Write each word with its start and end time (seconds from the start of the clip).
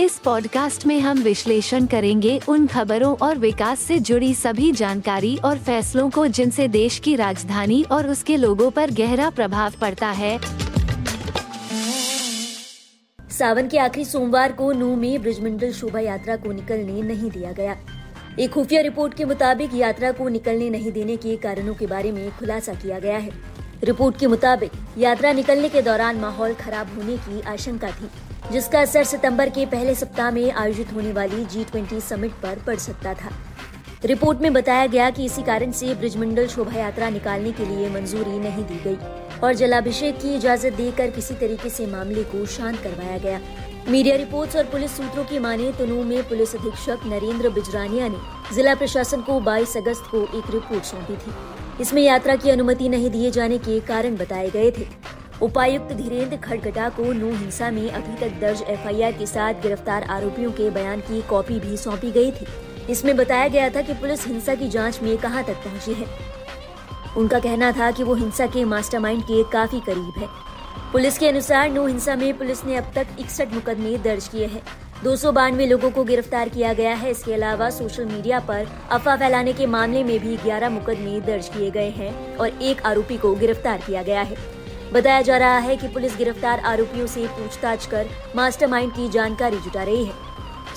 इस 0.00 0.18
पॉडकास्ट 0.18 0.86
में 0.86 0.98
हम 1.00 1.18
विश्लेषण 1.18 1.86
करेंगे 1.86 2.38
उन 2.48 2.66
खबरों 2.66 3.14
और 3.16 3.38
विकास 3.38 3.80
से 3.80 3.98
जुड़ी 3.98 4.32
सभी 4.34 4.70
जानकारी 4.72 5.36
और 5.44 5.58
फैसलों 5.58 6.08
को 6.10 6.26
जिनसे 6.28 6.66
देश 6.68 6.98
की 6.98 7.14
राजधानी 7.16 7.82
और 7.82 8.08
उसके 8.08 8.36
लोगों 8.36 8.70
पर 8.70 8.90
गहरा 8.90 9.30
प्रभाव 9.30 9.74
पड़ता 9.80 10.10
है। 10.10 10.38
सावन 13.30 13.68
के 13.68 13.78
आखिरी 13.78 14.04
सोमवार 14.04 14.52
को 14.52 14.70
नू 14.72 14.94
में 14.96 15.22
ब्रिजमंडल 15.22 15.72
शोभा 15.72 16.00
यात्रा 16.00 16.36
को 16.36 16.52
निकलने 16.52 17.00
नहीं 17.02 17.30
दिया 17.30 17.52
गया। 17.52 17.76
एक 18.38 18.50
खुफिया 18.50 18.80
रिपोर्ट 18.80 19.14
के 19.14 19.24
मुताबिक 19.24 19.74
यात्रा 19.74 20.12
को 20.12 20.28
निकलने 20.28 20.70
नहीं 20.70 20.92
देने 20.92 21.16
के 21.16 21.36
कारणों 21.36 21.74
के 21.74 21.86
बारे 21.86 22.12
में 22.12 22.30
खुलासा 22.38 22.74
किया 22.74 22.98
गया 22.98 23.16
है। 23.16 23.30
रिपोर्ट 23.84 24.18
के 24.18 24.26
मुताबिक 24.26 24.72
यात्रा 24.98 25.32
निकलने 25.32 25.68
के 25.68 25.82
दौरान 25.82 26.16
माहौल 26.16 26.54
खराब 26.54 26.94
होने 26.96 27.16
की 27.18 27.40
आशंका 27.40 27.90
थी। 27.90 28.08
जिसका 28.52 28.80
असर 28.80 29.04
सितंबर 29.04 29.48
के 29.48 29.66
पहले 29.66 29.94
सप्ताह 29.94 30.30
में 30.30 30.50
आयोजित 30.52 30.92
होने 30.94 31.12
वाली 31.12 31.44
जी 31.44 31.64
ट्वेंटी 31.64 32.00
समिट 32.00 32.32
पर 32.42 32.58
पड़ 32.66 32.76
सकता 32.78 33.14
था। 33.14 33.30
रिपोर्ट 34.04 34.40
में 34.40 34.52
बताया 34.52 34.86
गया 34.86 35.10
कि 35.10 35.24
इसी 35.24 35.42
कारण 35.42 35.70
से 35.72 35.94
ब्रिजमंडल 35.94 36.46
शोभा 36.46 36.78
यात्रा 36.78 37.08
निकालने 37.10 37.52
के 37.52 37.64
लिए 37.64 37.88
मंजूरी 37.90 38.38
नहीं 38.38 38.64
दी 38.64 38.80
गई 38.84 38.96
और 39.40 39.54
जलाभिषेक 39.54 40.18
की 40.18 40.34
इजाज़त 40.34 40.72
देकर 40.72 41.10
किसी 41.10 41.34
तरीके 41.34 41.70
से 41.70 41.86
मामले 41.86 42.22
को 42.24 42.44
शांत 42.46 42.78
करवाया 42.80 43.18
गया। 43.18 43.40
मीडिया 43.88 44.16
रिपोर्ट्स 44.16 44.56
और 44.56 44.64
पुलिस 44.64 44.96
सूत्रों 44.96 45.24
की 45.24 45.38
माने 45.38 45.70
तो 45.72 45.86
नू 45.86 46.02
में 46.04 46.22
पुलिस 46.28 46.54
अधीक्षक 46.54 47.06
नरेंद्र 47.06 47.50
बिजरानिया 47.50 48.08
ने 48.08 48.54
जिला 48.54 48.74
प्रशासन 48.74 49.20
को 49.20 49.40
22 49.40 49.76
अगस्त 49.76 50.10
को 50.10 50.22
एक 50.38 50.50
रिपोर्ट 50.50 50.84
सौंपी 50.84 51.16
थी। 51.16 51.34
इसमें 51.80 52.02
यात्रा 52.02 52.36
की 52.36 52.50
अनुमति 52.50 52.88
नहीं 52.88 53.10
दिए 53.10 53.30
जाने 53.30 53.58
के 53.58 53.78
कारण 53.80 54.16
बताए 54.16 54.50
गए 54.50 54.70
थे। 54.70 54.86
उपायुक्त 55.42 55.92
धीरेन्द्र 55.92 56.36
खड़गटा 56.36 56.88
को 56.88 57.12
नू 57.12 57.30
हिंसा 57.30 57.70
में 57.70 57.90
अभी 57.90 58.14
तक 58.20 58.38
दर्ज 58.40 58.62
एफआईआर 58.62 59.12
के 59.12 59.26
साथ 59.26 59.54
गिरफ़्तार 59.62 60.02
आरोपियों 60.02 60.52
के 60.52 60.70
बयान 60.70 61.00
की 61.00 61.20
कॉपी 61.22 61.58
भी 61.60 61.76
सौंपी 61.76 62.10
गई 62.10 62.30
थी। 62.30 62.46
इसमें 62.90 63.16
बताया 63.16 63.48
गया 63.48 63.68
था 63.70 63.82
कि 63.82 63.94
पुलिस 63.94 64.26
हिंसा 64.26 64.54
की 64.54 64.68
जाँच 64.68 65.00
में 65.02 65.16
कहाँ 65.18 65.44
तक 65.44 65.56
पहुँची 65.56 65.94
है। 65.94 66.06
उनका 67.16 67.38
कहना 67.38 67.70
था 67.72 67.90
कि 67.90 68.02
वो 68.02 68.14
हिंसा 68.14 68.46
के 68.46 68.64
मास्टरमाइंड 68.64 69.22
के 69.22 69.42
काफ़ी 69.52 69.80
करीब 69.80 70.18
है। 70.18 70.28
पुलिस 70.92 71.18
के 71.18 71.28
अनुसार 71.28 71.70
नू 71.70 71.86
हिंसा 71.86 72.16
में 72.16 72.38
पुलिस 72.38 72.64
ने 72.64 72.76
अब 72.76 72.90
तक 72.94 73.06
इकसठ 73.20 73.54
मुकदमे 73.54 73.96
दर्ज 73.98 74.28
किए 74.28 74.46
हैं। 74.46 74.62
दो 75.04 75.16
सौ 75.16 75.32
बानवे 75.32 75.66
लोगों 75.66 75.90
को 75.90 76.04
गिरफ़्तार 76.04 76.48
किया 76.48 76.72
गया 76.72 76.94
है। 76.94 77.10
इसके 77.10 77.34
अलावा 77.34 77.70
सोशल 77.70 78.04
मीडिया 78.04 78.40
पर 78.40 78.66
अफवाह 78.90 79.16
फैलाने 79.16 79.52
के 79.52 79.66
मामले 79.66 80.04
में 80.04 80.18
भी 80.20 80.36
11 80.36 80.70
मुकदमे 80.70 81.20
दर्ज 81.20 81.48
किए 81.48 81.70
गए 81.70 81.90
हैं 81.90 82.36
और 82.36 82.62
एक 82.62 82.86
आरोपी 82.86 83.16
को 83.16 83.34
गिरफ़्तार 83.34 83.82
किया 83.86 84.02
गया 84.02 84.22
है। 84.22 84.55
बताया 84.92 85.22
जा 85.22 85.36
रहा 85.36 85.58
है 85.58 85.76
कि 85.76 85.88
पुलिस 85.88 86.16
गिरफ़्तार 86.16 86.60
आरोपियों 86.66 87.06
से 87.06 87.26
पूछताछ 87.28 87.86
कर 87.86 88.08
मास्टरमाइंड 88.36 88.92
की 88.92 89.08
जानकारी 89.08 89.56
जुटा 89.56 89.82
रही 89.82 90.04
है। 90.04 90.12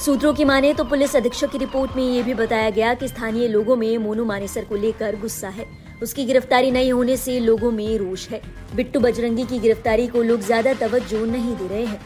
सूत्रों 0.06 0.34
की 0.34 0.46
माने 0.46 0.74
तो 0.74 0.84
पुलिस 0.84 1.16
अधीक्षक 1.16 1.52
की 1.52 1.58
रिपोर्ट 1.58 1.96
में 1.96 2.04
ये 2.04 2.24
भी 2.24 2.34
बताया 2.34 2.70
गया 2.70 2.94
कि 2.94 3.08
स्थानीय 3.08 3.48
लोगों 3.48 3.76
में 3.76 3.98
मोनू 3.98 4.26
मानेसर 4.26 4.66
को 4.66 4.76
लेकर 4.76 5.16
गुस्सा 5.20 5.50
है। 5.50 5.66
उसकी 6.02 6.26
गिरफ्तारी 6.26 6.72
नहीं 6.72 6.92
होने 6.92 7.18
से 7.18 7.40
लोगों 7.40 7.72
में 7.72 7.98
रोष 7.98 8.28
है। 8.30 8.42
बिट्टू 8.76 9.00
बजरंगी 9.00 9.46
की 9.46 9.60
गिरफ्तारी 9.60 10.08
को 10.08 10.22
लोग 10.24 10.42
ज़्यादा 10.42 10.74
तवज्जो 10.78 11.26
नहीं 11.26 11.56
दे 11.56 11.68
रहे 11.68 11.86
हैं। 11.86 12.00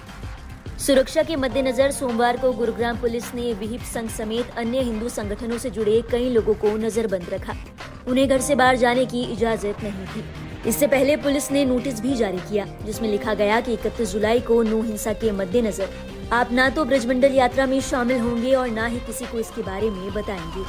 सुरक्षा 0.80 1.24
के 1.24 1.36
मद्देनजर 1.36 1.92
सोमवार 1.92 2.38
को 2.38 2.52
गुरुग्राम 2.54 2.98
पुलिस 2.98 3.34
ने 3.36 3.54
विहिप 3.54 3.82
संघ 3.94 4.10
समेत 4.10 4.58
अन्य 4.58 4.80
हिंदू 4.82 5.10
संगठनों 5.10 5.58
से 5.58 5.70
जुड़े 5.70 6.02
कई 6.12 6.30
लोगों 6.30 6.54
को 6.56 6.76
नजरबंद 6.78 7.30
रखा। 7.34 7.56
उन्हें 8.08 8.28
घर 8.28 8.42
से 8.42 8.56
बाहर 8.56 8.76
जाने 8.76 9.06
की 9.06 9.24
इजाज़त 9.24 9.84
नहीं 9.84 10.06
थी। 10.06 10.24
इससे 10.68 10.88
पहले 10.88 11.16
पुलिस 11.16 11.52
ने 11.52 11.66
नोटिस 11.66 12.00
भी 12.00 12.16
जारी 12.16 12.38
किया 12.38 12.66
जिसमें 12.86 13.10
लिखा 13.10 13.34
गया 13.34 13.62
कि 13.62 13.78
31 13.78 14.06
जुलाई 14.06 14.40
को 14.40 14.64
नो 14.64 14.82
हिंसा 14.82 15.14
के 15.14 15.32
मद्देनजर 15.32 15.90
आप 16.34 16.52
ना 16.52 16.70
तो 16.70 16.86
ब्रजमंडल 16.86 17.32
यात्रा 17.32 17.66
में 17.66 17.82
शामिल 17.82 18.20
होंगे 18.20 18.54
और 18.54 18.70
ना 18.70 18.86
ही 18.86 18.98
किसी 18.98 19.26
को 19.26 19.40
इसके 19.40 19.62
बारे 19.62 19.90
में 19.90 20.14
बताएँगे। 20.14 20.66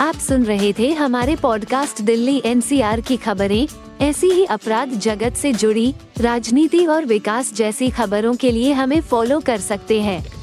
आप 0.00 0.14
सुन 0.14 0.44
रहे 0.44 0.72
थे 0.72 0.92
हमारे 0.92 1.36
पॉडकास्ट 1.36 2.02
दिल्ली 2.02 2.42
एनसीआर 2.44 3.00
की 3.00 3.16
खबरें। 3.16 3.68
ऐसी 4.00 4.26
ही 4.26 4.44
अपराध 4.44 4.88
जगत 4.88 5.34
से 5.34 5.52
जुड़ी 5.52 5.94
राजनीति 6.18 6.86
और 6.86 7.04
विकास 7.04 7.54
जैसी 7.54 7.90
खबरों 7.90 8.34
के 8.34 8.50
लिए 8.50 8.72
हमें 8.72 9.00
फॉलो 9.00 9.40
कर 9.40 9.58
सकते 9.58 10.00
हैं। 10.02 10.42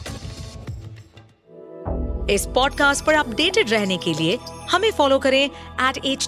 इस 2.30 2.46
पॉडकास्ट 2.46 3.06
पर 3.06 3.14
अपडेटेड 3.14 3.70
रहने 3.70 3.98
के 3.98 4.14
लिए 4.14 4.40
हमें 4.72 4.92
फॉलो 4.92 5.20
करें 5.20 5.50
एट 5.90 6.06
एच 6.06 6.28